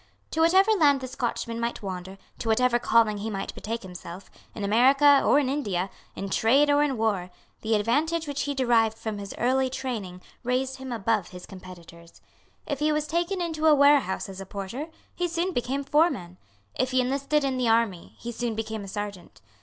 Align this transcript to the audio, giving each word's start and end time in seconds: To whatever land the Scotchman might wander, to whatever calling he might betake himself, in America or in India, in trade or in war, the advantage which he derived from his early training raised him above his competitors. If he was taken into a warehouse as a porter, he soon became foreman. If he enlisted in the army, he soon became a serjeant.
To 0.31 0.41
whatever 0.41 0.71
land 0.71 0.99
the 0.99 1.07
Scotchman 1.07 1.59
might 1.59 1.83
wander, 1.83 2.17
to 2.39 2.47
whatever 2.47 2.79
calling 2.79 3.19
he 3.19 3.29
might 3.29 3.53
betake 3.53 3.83
himself, 3.83 4.31
in 4.55 4.63
America 4.63 5.21
or 5.23 5.37
in 5.37 5.47
India, 5.47 5.91
in 6.15 6.29
trade 6.31 6.71
or 6.71 6.81
in 6.81 6.97
war, 6.97 7.29
the 7.61 7.75
advantage 7.75 8.27
which 8.27 8.41
he 8.49 8.55
derived 8.55 8.97
from 8.97 9.19
his 9.19 9.35
early 9.37 9.69
training 9.69 10.23
raised 10.43 10.77
him 10.77 10.91
above 10.91 11.27
his 11.27 11.45
competitors. 11.45 12.19
If 12.65 12.79
he 12.79 12.91
was 12.91 13.05
taken 13.05 13.41
into 13.43 13.67
a 13.67 13.75
warehouse 13.75 14.27
as 14.27 14.41
a 14.41 14.45
porter, 14.47 14.87
he 15.15 15.27
soon 15.27 15.53
became 15.53 15.83
foreman. 15.83 16.39
If 16.73 16.89
he 16.89 16.99
enlisted 17.01 17.43
in 17.43 17.57
the 17.57 17.69
army, 17.69 18.15
he 18.17 18.31
soon 18.31 18.55
became 18.55 18.83
a 18.83 18.87
serjeant. 18.87 19.39